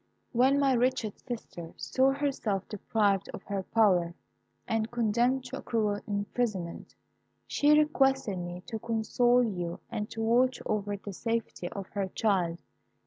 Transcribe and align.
"When 0.31 0.59
my 0.59 0.73
wretched 0.73 1.19
sister 1.19 1.75
saw 1.77 2.09
herself 2.13 2.67
deprived 2.67 3.29
of 3.35 3.43
her 3.43 3.61
power 3.61 4.15
and 4.67 4.89
condemned 4.89 5.45
to 5.45 5.57
a 5.59 5.61
cruel 5.61 5.99
imprisonment, 6.07 6.95
she 7.45 7.77
requested 7.79 8.39
me 8.39 8.63
to 8.65 8.79
console 8.79 9.43
you 9.43 9.79
and 9.91 10.09
to 10.09 10.23
watch 10.23 10.59
over 10.65 10.97
the 10.97 11.13
safety 11.13 11.69
of 11.69 11.87
her 11.89 12.07
child. 12.07 12.57